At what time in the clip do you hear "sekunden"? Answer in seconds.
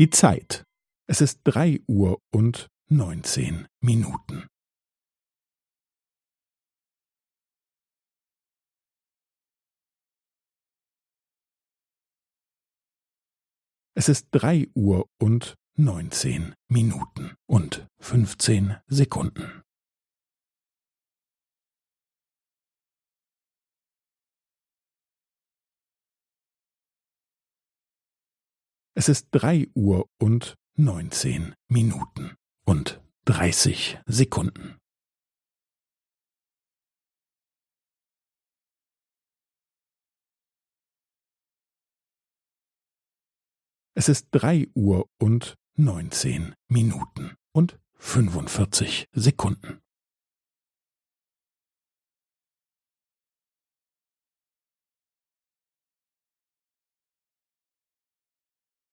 18.86-19.60, 34.04-34.76, 49.12-49.79